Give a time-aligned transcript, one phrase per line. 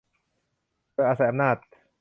[0.93, 1.57] โดยอาศัยอำนาจ